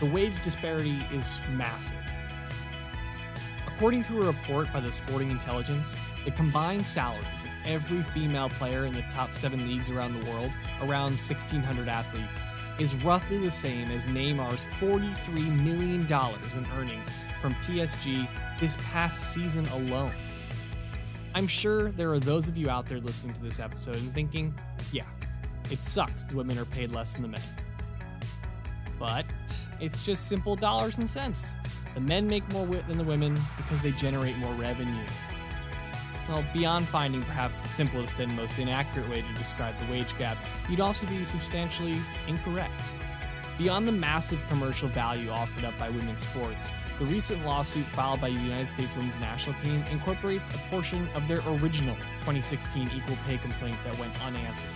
The 0.00 0.06
wage 0.06 0.42
disparity 0.42 0.98
is 1.12 1.42
massive. 1.50 1.98
According 3.66 4.04
to 4.04 4.22
a 4.22 4.26
report 4.26 4.72
by 4.72 4.80
the 4.80 4.90
Sporting 4.90 5.30
Intelligence, 5.30 5.94
the 6.24 6.30
combined 6.30 6.86
salaries 6.86 7.44
of 7.44 7.50
every 7.66 8.02
female 8.02 8.48
player 8.48 8.86
in 8.86 8.94
the 8.94 9.02
top 9.10 9.34
seven 9.34 9.68
leagues 9.68 9.90
around 9.90 10.18
the 10.18 10.30
world, 10.30 10.50
around 10.82 11.10
1,600 11.10 11.88
athletes, 11.88 12.40
is 12.78 12.94
roughly 12.96 13.36
the 13.38 13.50
same 13.50 13.90
as 13.90 14.06
Neymar's 14.06 14.64
$43 14.80 15.62
million 15.62 16.00
in 16.02 16.66
earnings 16.78 17.08
from 17.42 17.54
PSG 17.66 18.26
this 18.58 18.78
past 18.90 19.34
season 19.34 19.66
alone. 19.68 20.12
I'm 21.34 21.46
sure 21.46 21.90
there 21.90 22.10
are 22.10 22.18
those 22.18 22.48
of 22.48 22.56
you 22.56 22.70
out 22.70 22.88
there 22.88 23.00
listening 23.00 23.34
to 23.34 23.42
this 23.42 23.60
episode 23.60 23.96
and 23.96 24.14
thinking, 24.14 24.54
yeah, 24.92 25.04
it 25.70 25.82
sucks 25.82 26.24
the 26.24 26.36
women 26.36 26.58
are 26.58 26.64
paid 26.64 26.92
less 26.92 27.12
than 27.12 27.22
the 27.22 27.28
men. 27.28 27.42
But 28.98 29.26
it's 29.80 30.04
just 30.04 30.28
simple 30.28 30.56
dollars 30.56 30.98
and 30.98 31.08
cents. 31.08 31.56
The 31.94 32.00
men 32.00 32.26
make 32.26 32.50
more 32.52 32.66
wit 32.66 32.86
than 32.86 32.98
the 32.98 33.04
women 33.04 33.38
because 33.56 33.82
they 33.82 33.92
generate 33.92 34.36
more 34.38 34.52
revenue. 34.54 35.04
Well, 36.28 36.44
beyond 36.52 36.86
finding 36.86 37.22
perhaps 37.22 37.58
the 37.58 37.68
simplest 37.68 38.20
and 38.20 38.34
most 38.36 38.58
inaccurate 38.58 39.08
way 39.08 39.22
to 39.22 39.38
describe 39.38 39.74
the 39.78 39.90
wage 39.90 40.16
gap, 40.16 40.36
you'd 40.68 40.80
also 40.80 41.06
be 41.06 41.24
substantially 41.24 41.96
incorrect. 42.28 42.72
Beyond 43.58 43.88
the 43.88 43.92
massive 43.92 44.46
commercial 44.48 44.88
value 44.88 45.28
offered 45.30 45.64
up 45.64 45.76
by 45.76 45.90
women's 45.90 46.20
sports, 46.20 46.72
the 46.98 47.04
recent 47.06 47.44
lawsuit 47.44 47.84
filed 47.86 48.20
by 48.20 48.28
the 48.30 48.36
United 48.36 48.68
States 48.68 48.94
women's 48.94 49.18
national 49.20 49.54
team 49.56 49.84
incorporates 49.90 50.50
a 50.50 50.58
portion 50.70 51.08
of 51.14 51.26
their 51.26 51.40
original 51.46 51.94
2016 52.20 52.90
equal 52.94 53.16
pay 53.26 53.36
complaint 53.38 53.76
that 53.84 53.98
went 53.98 54.12
unanswered. 54.24 54.70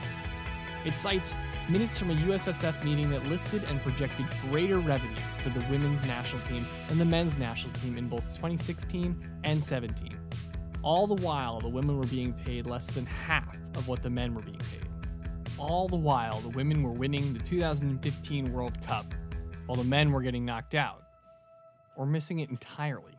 It 0.84 0.94
cites 0.94 1.36
minutes 1.70 1.98
from 1.98 2.10
a 2.10 2.14
USSF 2.14 2.84
meeting 2.84 3.10
that 3.10 3.24
listed 3.26 3.64
and 3.64 3.80
projected 3.82 4.26
greater 4.42 4.78
revenue 4.78 5.14
for 5.38 5.48
the 5.50 5.60
women's 5.70 6.04
national 6.04 6.42
team 6.42 6.66
and 6.90 7.00
the 7.00 7.04
men's 7.04 7.38
national 7.38 7.72
team 7.74 7.96
in 7.96 8.08
both 8.08 8.34
2016 8.34 9.40
and 9.44 9.62
17. 9.62 10.16
All 10.82 11.06
the 11.06 11.22
while, 11.22 11.60
the 11.60 11.68
women 11.68 11.96
were 11.96 12.06
being 12.06 12.32
paid 12.32 12.66
less 12.66 12.88
than 12.88 13.06
half 13.06 13.56
of 13.76 13.88
what 13.88 14.02
the 14.02 14.10
men 14.10 14.34
were 14.34 14.42
being 14.42 14.58
paid. 14.58 14.86
All 15.56 15.88
the 15.88 15.96
while, 15.96 16.40
the 16.40 16.50
women 16.50 16.82
were 16.82 16.92
winning 16.92 17.32
the 17.32 17.40
2015 17.40 18.52
World 18.52 18.80
Cup, 18.82 19.06
while 19.66 19.76
the 19.76 19.84
men 19.84 20.12
were 20.12 20.20
getting 20.20 20.44
knocked 20.44 20.74
out 20.74 21.04
or 21.96 22.04
missing 22.04 22.40
it 22.40 22.50
entirely. 22.50 23.13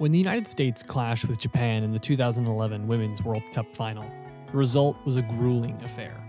When 0.00 0.12
the 0.12 0.18
United 0.18 0.48
States 0.48 0.82
clashed 0.82 1.26
with 1.26 1.38
Japan 1.38 1.82
in 1.82 1.92
the 1.92 1.98
2011 1.98 2.86
Women's 2.86 3.22
World 3.22 3.42
Cup 3.52 3.66
final, 3.76 4.10
the 4.50 4.56
result 4.56 4.96
was 5.04 5.18
a 5.18 5.22
grueling 5.22 5.78
affair. 5.84 6.26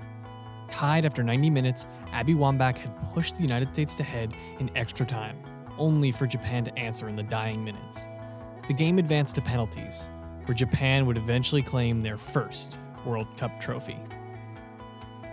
Tied 0.70 1.06
after 1.06 1.24
90 1.24 1.50
minutes, 1.50 1.88
Abby 2.12 2.34
Wambach 2.34 2.80
had 2.80 3.14
pushed 3.14 3.38
the 3.38 3.44
United 3.44 3.70
States 3.70 3.96
to 3.96 4.04
head 4.04 4.34
in 4.60 4.70
extra 4.76 5.06
time, 5.06 5.42
only 5.78 6.12
for 6.12 6.28
Japan 6.28 6.66
to 6.66 6.78
answer 6.78 7.08
in 7.08 7.16
the 7.16 7.24
dying 7.24 7.64
minutes. 7.64 8.08
The 8.68 8.74
game 8.74 9.00
advanced 9.00 9.36
to 9.36 9.42
penalties, 9.42 10.10
where 10.48 10.54
Japan 10.54 11.06
would 11.06 11.16
eventually 11.16 11.62
claim 11.62 12.02
their 12.02 12.18
first 12.18 12.78
World 13.06 13.38
Cup 13.38 13.58
trophy. 13.62 14.00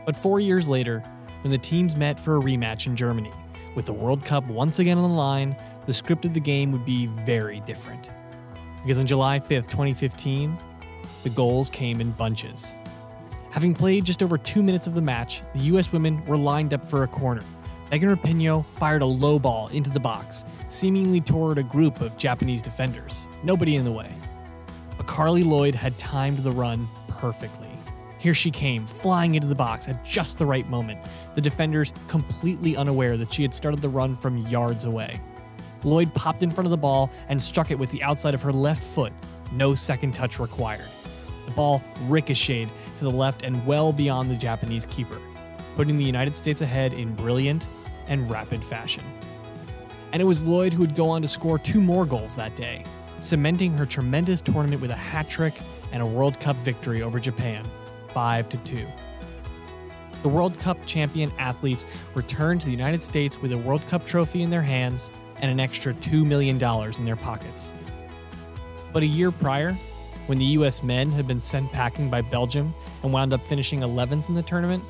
But 0.07 0.16
four 0.16 0.38
years 0.38 0.68
later, 0.68 1.02
when 1.42 1.50
the 1.50 1.59
teams 1.59 1.97
met 1.97 2.21
for 2.21 2.37
a 2.37 2.40
rematch 2.40 2.87
in 2.87 2.95
Germany, 2.95 3.33
with 3.75 3.87
the 3.87 3.92
World 3.92 4.25
Cup 4.25 4.47
once 4.47 4.78
again 4.78 4.97
on 4.97 5.11
the 5.11 5.16
line, 5.16 5.57
the 5.87 5.92
script 5.92 6.25
of 6.25 6.35
the 6.35 6.40
game 6.40 6.71
would 6.71 6.85
be 6.85 7.07
very 7.07 7.59
different 7.62 8.11
because 8.82 8.99
on 8.99 9.06
July 9.06 9.38
5th, 9.38 9.68
2015, 9.68 10.56
the 11.23 11.30
goals 11.30 11.70
came 11.70 12.00
in 12.00 12.12
bunches. 12.12 12.78
Having 13.50 13.75
played 13.75 14.04
just 14.04 14.23
over 14.23 14.38
two 14.38 14.62
minutes 14.62 14.87
of 14.87 14.94
the 14.94 15.00
match, 15.00 15.42
the 15.54 15.61
U.S. 15.61 15.92
women 15.92 16.25
were 16.26 16.37
lined 16.37 16.75
up 16.75 16.88
for 16.88 17.02
a 17.02 17.08
corner. 17.08 17.42
Megan 17.90 18.14
Rapinoe 18.14 18.64
fired 18.76 19.00
a 19.00 19.06
low 19.06 19.38
ball 19.38 19.68
into 19.68 19.88
the 19.88 20.00
box, 20.00 20.44
seemingly 20.66 21.20
toward 21.20 21.56
a 21.56 21.62
group 21.62 22.02
of 22.02 22.18
Japanese 22.18 22.62
defenders. 22.62 23.28
Nobody 23.42 23.76
in 23.76 23.85
the 23.85 23.92
way. 23.92 24.14
But 24.97 25.06
Carli 25.06 25.44
Lloyd 25.44 25.75
had 25.75 25.99
timed 25.99 26.40
the 26.40 26.50
run 26.50 26.87
perfectly. 27.08 27.68
Here 28.18 28.35
she 28.35 28.50
came, 28.50 28.87
flying 28.87 29.37
into 29.37 29.47
the 29.47 29.54
box 29.54 29.88
at 29.88 30.04
just 30.04 30.38
the 30.38 30.44
right 30.44 30.68
moment, 30.68 31.00
the 31.35 31.40
defenders 31.40 31.92
completely 32.08 32.76
unaware 32.76 33.16
that 33.16 33.32
she 33.32 33.42
had 33.42 33.54
started 33.54 33.80
the 33.80 33.88
run 33.88 34.14
from 34.14 34.38
yards 34.38 34.85
away. 34.85 35.20
Lloyd 35.85 36.12
popped 36.14 36.42
in 36.42 36.50
front 36.50 36.66
of 36.66 36.70
the 36.70 36.76
ball 36.76 37.11
and 37.28 37.40
struck 37.40 37.70
it 37.70 37.78
with 37.78 37.90
the 37.90 38.02
outside 38.02 38.35
of 38.35 38.42
her 38.42 38.52
left 38.52 38.82
foot. 38.82 39.12
No 39.52 39.75
second 39.75 40.14
touch 40.14 40.38
required. 40.38 40.88
The 41.47 41.52
ball 41.52 41.82
ricocheted 42.02 42.68
to 42.99 43.04
the 43.04 43.11
left 43.11 43.42
and 43.42 43.64
well 43.66 43.92
beyond 43.92 44.30
the 44.30 44.37
Japanese 44.37 44.85
keeper, 44.87 45.20
putting 45.76 45.97
the 45.97 46.04
United 46.04 46.37
States 46.37 46.61
ahead 46.61 46.92
in 46.92 47.14
brilliant 47.14 47.68
and 48.06 48.28
rapid 48.28 48.64
fashion. 48.64 49.04
And 50.12 50.20
it 50.20 50.25
was 50.25 50.42
Lloyd 50.42 50.73
who 50.73 50.80
would 50.80 50.94
go 50.94 51.08
on 51.08 51.23
to 51.23 51.28
score 51.28 51.58
two 51.58 51.80
more 51.80 52.04
goals 52.04 52.35
that 52.37 52.56
day, 52.56 52.85
cementing 53.20 53.73
her 53.73 53.87
tremendous 53.87 54.40
tournament 54.40 54.80
with 54.80 54.90
a 54.90 54.97
hat 54.97 55.28
trick 55.28 55.54
and 55.92 56.02
a 56.02 56.06
World 56.06 56.38
Cup 56.40 56.56
victory 56.58 57.02
over 57.02 57.18
Japan, 57.18 57.64
5 58.12 58.49
to 58.50 58.56
2. 58.58 58.87
The 60.23 60.28
World 60.28 60.58
Cup 60.58 60.85
champion 60.85 61.30
athletes 61.38 61.87
returned 62.14 62.61
to 62.62 62.66
the 62.66 62.73
United 62.73 63.00
States 63.00 63.40
with 63.40 63.52
a 63.52 63.58
World 63.58 63.87
Cup 63.87 64.04
trophy 64.04 64.42
in 64.42 64.50
their 64.50 64.62
hands 64.62 65.12
and 65.40 65.50
an 65.50 65.61
extra 65.61 65.95
$2 65.95 66.26
million 66.26 66.57
in 66.99 67.04
their 67.04 67.16
pockets. 67.16 67.73
But 68.92 69.02
a 69.02 69.07
year 69.07 69.30
prior, 69.30 69.73
when 70.26 70.38
the 70.38 70.45
US 70.45 70.83
men 70.83 71.11
had 71.11 71.26
been 71.26 71.40
sent 71.40 71.73
packing 71.73 72.11
by 72.11 72.21
Belgium 72.23 72.75
and 73.02 73.12
wound 73.12 73.33
up 73.33 73.47
finishing 73.47 73.80
11th 73.80 74.28
in 74.28 74.35
the 74.35 74.42
tournament, 74.42 74.85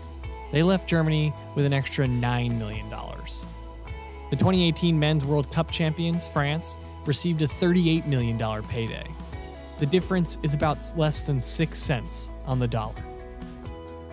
they 0.51 0.63
left 0.63 0.89
Germany 0.89 1.33
with 1.55 1.65
an 1.65 1.73
extra 1.73 2.07
$9 2.07 2.59
million. 2.59 2.89
The 2.89 4.37
2018 4.37 4.99
Men's 4.99 5.25
World 5.25 5.51
Cup 5.53 5.71
champions, 5.71 6.27
France, 6.27 6.79
received 7.07 7.43
a 7.43 7.47
$38 7.47 8.07
million 8.07 8.39
payday. 8.65 9.07
The 9.79 9.87
difference 9.87 10.39
is 10.43 10.55
about 10.55 10.79
less 10.97 11.23
than 11.23 11.41
6 11.41 11.79
cents 11.79 12.33
on 12.45 12.59
the 12.59 12.69
dollar. 12.69 12.95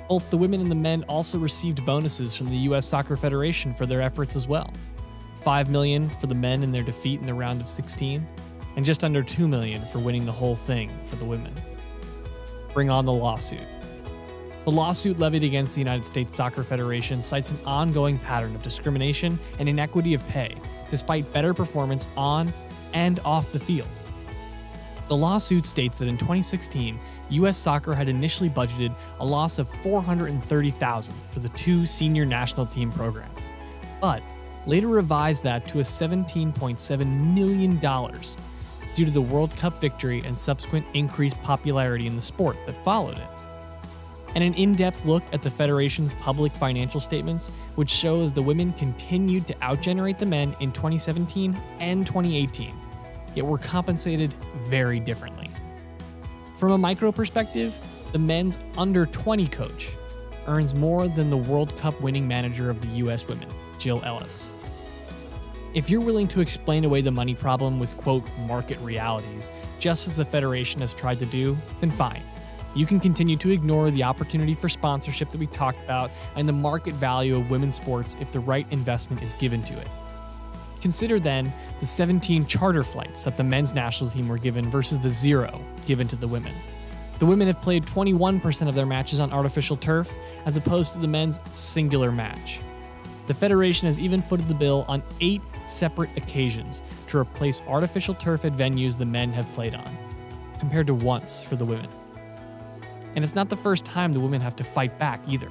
Both 0.08 0.30
the 0.30 0.38
women 0.38 0.62
and 0.62 0.70
the 0.70 0.76
men 0.76 1.04
also 1.04 1.40
received 1.40 1.84
bonuses 1.86 2.36
from 2.36 2.48
the 2.48 2.58
US 2.70 2.86
Soccer 2.86 3.18
Federation 3.18 3.74
for 3.74 3.86
their 3.86 4.02
efforts 4.02 4.36
as 4.36 4.48
well. 4.48 4.72
5 5.46 5.70
million 5.70 6.10
for 6.10 6.26
the 6.26 6.34
men 6.34 6.64
in 6.64 6.72
their 6.72 6.82
defeat 6.82 7.20
in 7.20 7.28
the 7.28 7.34
round 7.34 7.62
of 7.62 7.68
16, 7.68 8.28
and 8.78 8.84
just 8.84 9.04
under 9.04 9.22
2 9.22 9.48
million 9.48 9.86
for 9.86 10.00
winning 10.00 10.26
the 10.26 10.32
whole 10.32 10.56
thing 10.56 10.92
for 11.06 11.18
the 11.18 11.24
women. 11.24 11.54
Bring 12.74 12.90
on 12.90 13.06
the 13.06 13.14
lawsuit. 13.14 13.62
The 14.64 14.72
lawsuit 14.72 15.20
levied 15.20 15.44
against 15.44 15.76
the 15.76 15.82
United 15.82 16.04
States 16.04 16.36
Soccer 16.36 16.64
Federation 16.64 17.22
cites 17.22 17.52
an 17.52 17.60
ongoing 17.64 18.18
pattern 18.18 18.56
of 18.56 18.64
discrimination 18.64 19.38
and 19.60 19.70
inequity 19.70 20.16
of 20.16 20.28
pay, 20.30 20.56
despite 20.90 21.32
better 21.32 21.54
performance 21.54 22.08
on 22.18 22.52
and 22.94 23.20
off 23.20 23.52
the 23.52 23.60
field. 23.60 23.88
The 25.10 25.16
lawsuit 25.16 25.68
states 25.68 26.00
that 26.00 26.08
in 26.08 26.18
2016, 26.18 27.00
US 27.30 27.56
Soccer 27.56 27.94
had 27.94 28.10
initially 28.10 28.50
budgeted 28.50 28.96
a 29.20 29.26
loss 29.26 29.60
of 29.60 29.70
430,000 29.70 31.14
for 31.30 31.40
the 31.40 31.50
two 31.50 31.86
senior 31.86 32.26
national 32.26 32.66
team 32.66 32.92
programs. 32.92 33.52
But 34.02 34.24
later 34.66 34.88
revised 34.88 35.44
that 35.44 35.68
to 35.70 35.80
a 35.80 35.84
$17.7 35.84 37.34
million 37.34 37.78
due 38.96 39.06
to 39.06 39.12
the 39.12 39.22
World 39.22 39.56
Cup 39.58 39.80
victory 39.82 40.22
and 40.26 40.38
subsequent 40.38 40.86
increased 40.94 41.42
popularity 41.44 42.08
in 42.08 42.16
the 42.16 42.22
sport 42.22 42.58
that 42.66 42.78
followed 42.78 43.18
it. 43.18 43.28
And 44.36 44.44
an 44.44 44.54
in 44.56 44.76
depth 44.76 45.06
look 45.06 45.24
at 45.32 45.42
the 45.42 45.50
Federation's 45.50 46.14
public 46.14 46.54
financial 46.54 47.00
statements 47.00 47.52
would 47.78 47.90
show 47.90 48.26
that 48.26 48.36
the 48.36 48.42
women 48.42 48.74
continued 48.74 49.48
to 49.48 49.54
outgenerate 49.56 50.18
the 50.18 50.26
men 50.26 50.56
in 50.60 50.72
2017 50.72 51.58
and 51.80 52.06
2018, 52.06 52.74
yet 53.34 53.46
were 53.46 53.58
compensated 53.58 54.34
very 54.68 55.00
differently. 55.00 55.50
From 56.58 56.72
a 56.72 56.78
micro 56.78 57.12
perspective, 57.12 57.80
the 58.12 58.20
men's 58.20 58.60
under 58.78 59.06
20 59.06 59.48
coach 59.48 59.96
earns 60.48 60.74
more 60.74 61.08
than 61.08 61.30
the 61.30 61.38
World 61.38 61.76
Cup 61.78 62.00
winning 62.02 62.28
manager 62.28 62.70
of 62.70 62.80
the 62.82 62.88
US 63.06 63.28
women, 63.28 63.50
Jill 63.86 64.02
Ellis. 64.04 64.52
If 65.76 65.92
you're 65.92 66.02
willing 66.02 66.28
to 66.30 66.42
explain 66.42 66.86
away 66.86 67.02
the 67.02 67.12
money 67.12 67.36
problem 67.36 67.80
with, 67.80 67.96
quote, 67.98 68.28
market 68.48 68.80
realities, 68.80 69.52
just 69.78 70.08
as 70.08 70.16
the 70.16 70.26
Federation 70.26 70.82
has 70.82 70.92
tried 70.92 71.20
to 71.20 71.26
do, 71.28 71.56
then 71.82 71.92
fine. 71.92 72.24
You 72.74 72.88
can 72.88 73.00
continue 73.00 73.38
to 73.38 73.52
ignore 73.52 73.92
the 73.92 74.02
opportunity 74.02 74.56
for 74.56 74.70
sponsorship 74.70 75.30
that 75.30 75.38
we 75.38 75.46
talked 75.46 75.84
about 75.84 76.10
and 76.36 76.50
the 76.50 76.52
market 76.52 76.96
value 76.96 77.36
of 77.36 77.52
women's 77.52 77.76
sports 77.76 78.18
if 78.20 78.32
the 78.32 78.40
right 78.40 78.66
investment 78.72 79.22
is 79.22 79.36
given 79.36 79.62
to 79.62 79.80
it. 79.80 79.88
Consider 80.82 81.20
then 81.20 81.54
the 81.80 81.86
17 81.86 82.48
charter 82.48 82.84
flights 82.84 83.24
that 83.26 83.38
the 83.38 83.44
men's 83.44 83.76
national 83.76 84.10
team 84.10 84.28
were 84.28 84.40
given 84.40 84.68
versus 84.68 85.00
the 85.00 85.10
zero 85.12 85.62
given 85.86 86.08
to 86.08 86.16
the 86.16 86.28
women. 86.28 86.56
The 87.20 87.28
women 87.28 87.46
have 87.46 87.62
played 87.62 87.86
21% 87.86 88.68
of 88.68 88.74
their 88.74 88.88
matches 88.88 89.20
on 89.20 89.32
artificial 89.32 89.78
turf, 89.78 90.12
as 90.48 90.58
opposed 90.58 90.94
to 90.94 91.00
the 91.00 91.08
men's 91.08 91.40
singular 91.52 92.12
match. 92.12 92.62
The 93.28 93.34
Federation 93.34 93.88
has 93.88 93.98
even 94.00 94.22
footed 94.22 94.48
the 94.48 94.54
bill 94.54 94.86
on 94.88 95.02
eight 95.20 95.42
separate 95.68 96.16
occasions 96.16 96.84
to 97.08 97.18
replace 97.18 97.62
artificial 97.68 98.14
turf 98.14 98.46
at 98.46 98.54
venues 98.54 98.98
the 98.98 99.06
men 99.06 99.34
have 99.34 99.52
played 99.52 99.74
on, 99.74 99.98
compared 100.60 100.88
to 100.88 100.94
once 100.94 101.42
for 101.42 101.56
the 101.56 101.66
women. 101.66 101.90
And 103.16 103.24
it's 103.24 103.36
not 103.36 103.50
the 103.50 103.56
first 103.56 103.84
time 103.84 104.14
the 104.14 104.20
women 104.20 104.42
have 104.42 104.56
to 104.58 104.64
fight 104.64 105.00
back 105.00 105.22
either. 105.28 105.50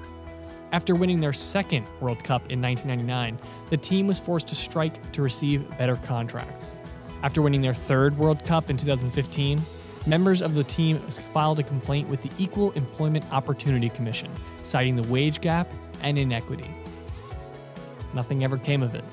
After 0.70 0.94
winning 0.94 1.20
their 1.20 1.32
second 1.32 1.88
World 2.00 2.22
Cup 2.22 2.42
in 2.50 2.60
1999, 2.60 3.38
the 3.70 3.76
team 3.76 4.06
was 4.06 4.20
forced 4.20 4.48
to 4.48 4.54
strike 4.54 5.12
to 5.12 5.22
receive 5.22 5.68
better 5.78 5.96
contracts. 5.96 6.76
After 7.22 7.42
winning 7.42 7.62
their 7.62 7.74
third 7.74 8.16
World 8.18 8.44
Cup 8.44 8.70
in 8.70 8.76
2015, 8.76 9.64
members 10.06 10.42
of 10.42 10.54
the 10.54 10.64
team 10.64 10.98
filed 11.08 11.58
a 11.58 11.62
complaint 11.62 12.08
with 12.08 12.22
the 12.22 12.30
Equal 12.38 12.72
Employment 12.72 13.24
Opportunity 13.32 13.88
Commission, 13.88 14.30
citing 14.62 14.94
the 14.94 15.02
wage 15.04 15.40
gap 15.40 15.72
and 16.02 16.18
inequity. 16.18 16.68
Nothing 18.14 18.44
ever 18.44 18.56
came 18.56 18.82
of 18.82 18.94
it. 18.94 19.04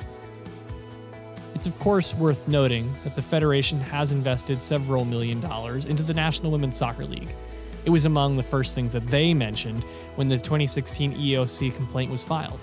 It's 1.56 1.68
of 1.68 1.78
course 1.80 2.16
worth 2.16 2.48
noting 2.48 2.94
that 3.04 3.16
the 3.16 3.22
Federation 3.22 3.80
has 3.80 4.12
invested 4.12 4.62
several 4.62 5.06
million 5.06 5.40
dollars 5.40 5.86
into 5.86 6.04
the 6.04 6.14
National 6.14 6.52
Women's 6.52 6.78
Soccer 6.78 7.06
League. 7.06 7.36
It 7.84 7.90
was 7.90 8.06
among 8.06 8.38
the 8.38 8.44
first 8.44 8.76
things 8.76 8.94
that 8.94 9.08
they 9.08 9.34
mentioned 9.34 9.84
when 10.16 10.28
the 10.28 10.38
2016 10.38 11.16
EEOC 11.16 11.76
complaint 11.76 12.12
was 12.12 12.24
filed. 12.24 12.60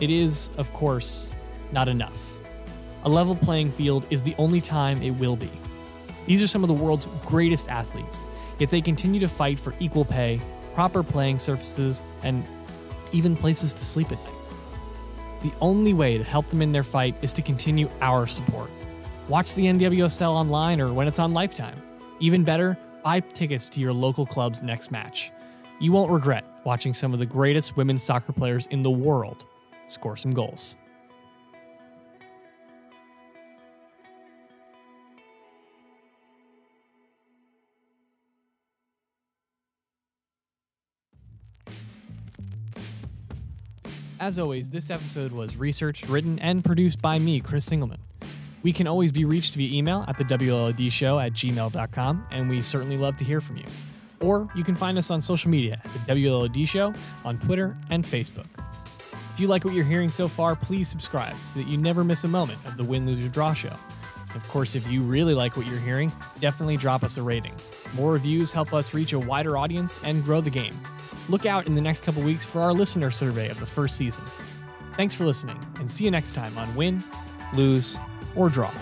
It 0.00 0.10
is, 0.10 0.50
of 0.56 0.72
course, 0.72 1.32
not 1.72 1.88
enough. 1.88 2.38
A 3.04 3.08
level 3.08 3.36
playing 3.36 3.70
field 3.70 4.06
is 4.10 4.22
the 4.22 4.34
only 4.38 4.60
time 4.60 5.02
it 5.02 5.12
will 5.12 5.36
be. 5.36 5.50
These 6.26 6.42
are 6.42 6.48
some 6.48 6.62
of 6.62 6.68
the 6.68 6.74
world's 6.74 7.06
greatest 7.24 7.68
athletes, 7.68 8.28
yet 8.58 8.70
they 8.70 8.80
continue 8.80 9.20
to 9.20 9.28
fight 9.28 9.58
for 9.58 9.74
equal 9.80 10.04
pay, 10.04 10.40
proper 10.74 11.02
playing 11.02 11.38
surfaces, 11.38 12.02
and 12.22 12.44
even 13.12 13.36
places 13.36 13.72
to 13.74 13.84
sleep 13.84 14.12
at 14.12 14.18
night. 14.24 14.37
The 15.40 15.52
only 15.60 15.94
way 15.94 16.18
to 16.18 16.24
help 16.24 16.48
them 16.48 16.62
in 16.62 16.72
their 16.72 16.82
fight 16.82 17.14
is 17.22 17.32
to 17.34 17.42
continue 17.42 17.88
our 18.00 18.26
support. 18.26 18.70
Watch 19.28 19.54
the 19.54 19.66
NWSL 19.66 20.30
online 20.30 20.80
or 20.80 20.92
when 20.92 21.06
it's 21.06 21.18
on 21.18 21.32
Lifetime. 21.32 21.80
Even 22.20 22.44
better, 22.44 22.78
buy 23.04 23.20
tickets 23.20 23.68
to 23.70 23.80
your 23.80 23.92
local 23.92 24.26
club's 24.26 24.62
next 24.62 24.90
match. 24.90 25.30
You 25.80 25.92
won't 25.92 26.10
regret 26.10 26.44
watching 26.64 26.92
some 26.92 27.12
of 27.12 27.18
the 27.18 27.26
greatest 27.26 27.76
women's 27.76 28.02
soccer 28.02 28.32
players 28.32 28.66
in 28.66 28.82
the 28.82 28.90
world 28.90 29.46
score 29.88 30.16
some 30.16 30.32
goals. 30.32 30.76
As 44.20 44.36
always, 44.36 44.70
this 44.70 44.90
episode 44.90 45.30
was 45.30 45.56
researched, 45.56 46.08
written, 46.08 46.40
and 46.40 46.64
produced 46.64 47.00
by 47.00 47.20
me, 47.20 47.38
Chris 47.38 47.68
Singelman. 47.68 47.98
We 48.64 48.72
can 48.72 48.88
always 48.88 49.12
be 49.12 49.24
reached 49.24 49.54
via 49.54 49.72
email 49.72 50.04
at 50.08 50.18
the 50.18 50.24
WLOD 50.24 50.90
show 50.90 51.20
at 51.20 51.34
gmail.com, 51.34 52.26
and 52.32 52.50
we 52.50 52.60
certainly 52.60 52.96
love 52.96 53.16
to 53.18 53.24
hear 53.24 53.40
from 53.40 53.58
you. 53.58 53.64
Or 54.20 54.48
you 54.56 54.64
can 54.64 54.74
find 54.74 54.98
us 54.98 55.12
on 55.12 55.20
social 55.20 55.50
media 55.50 55.80
at 55.84 55.92
the 55.92 56.14
WLOD 56.14 56.66
show 56.66 56.92
on 57.24 57.38
Twitter 57.38 57.76
and 57.90 58.02
Facebook. 58.02 58.46
If 59.32 59.38
you 59.38 59.46
like 59.46 59.64
what 59.64 59.74
you're 59.74 59.84
hearing 59.84 60.10
so 60.10 60.26
far, 60.26 60.56
please 60.56 60.88
subscribe 60.88 61.36
so 61.44 61.60
that 61.60 61.68
you 61.68 61.78
never 61.78 62.02
miss 62.02 62.24
a 62.24 62.28
moment 62.28 62.58
of 62.66 62.76
the 62.76 62.82
Win, 62.82 63.06
Lose, 63.06 63.24
or 63.24 63.28
Draw 63.28 63.52
show. 63.52 63.76
Of 64.34 64.46
course, 64.48 64.74
if 64.74 64.90
you 64.90 65.00
really 65.00 65.34
like 65.34 65.56
what 65.56 65.64
you're 65.66 65.78
hearing, 65.78 66.10
definitely 66.40 66.76
drop 66.76 67.04
us 67.04 67.18
a 67.18 67.22
rating. 67.22 67.54
More 67.94 68.12
reviews 68.12 68.50
help 68.50 68.74
us 68.74 68.92
reach 68.94 69.12
a 69.12 69.18
wider 69.18 69.56
audience 69.56 70.02
and 70.02 70.24
grow 70.24 70.40
the 70.40 70.50
game. 70.50 70.74
Look 71.28 71.46
out 71.46 71.66
in 71.66 71.74
the 71.74 71.80
next 71.80 72.04
couple 72.04 72.22
weeks 72.22 72.46
for 72.46 72.60
our 72.60 72.72
listener 72.72 73.10
survey 73.10 73.48
of 73.48 73.60
the 73.60 73.66
first 73.66 73.96
season. 73.96 74.24
Thanks 74.94 75.14
for 75.14 75.24
listening, 75.24 75.58
and 75.78 75.90
see 75.90 76.04
you 76.04 76.10
next 76.10 76.34
time 76.34 76.56
on 76.58 76.74
Win, 76.74 77.02
Lose, 77.54 77.98
or 78.34 78.48
Draw. 78.48 78.72